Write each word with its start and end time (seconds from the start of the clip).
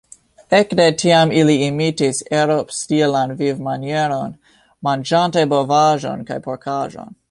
Ekde 0.59 0.85
tiam 1.01 1.33
ili 1.41 1.57
imitis 1.65 2.23
eŭropstilan 2.39 3.37
vivmanieron, 3.43 4.35
manĝante 4.89 5.49
bovaĵon 5.57 6.31
kaj 6.33 6.45
porkaĵon. 6.49 7.19